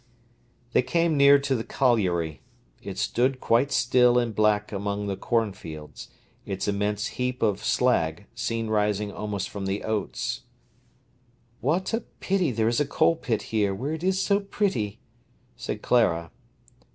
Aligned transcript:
They 0.71 0.81
came 0.81 1.15
near 1.15 1.37
to 1.37 1.53
the 1.53 1.63
colliery. 1.63 2.41
It 2.81 2.97
stood 2.97 3.39
quite 3.39 3.71
still 3.71 4.17
and 4.17 4.33
black 4.33 4.71
among 4.71 5.05
the 5.05 5.15
corn 5.15 5.53
fields, 5.53 6.07
its 6.43 6.67
immense 6.67 7.05
heap 7.21 7.43
of 7.43 7.63
slag 7.63 8.25
seen 8.33 8.65
rising 8.71 9.11
almost 9.11 9.47
from 9.51 9.67
the 9.67 9.83
oats. 9.83 10.41
"What 11.59 11.93
a 11.93 12.01
pity 12.19 12.49
there 12.49 12.67
is 12.67 12.79
a 12.79 12.87
coal 12.87 13.15
pit 13.15 13.43
here 13.53 13.75
where 13.75 13.93
it 13.93 14.03
is 14.03 14.19
so 14.19 14.39
pretty!" 14.39 14.99
said 15.55 15.83
Clara. 15.83 16.31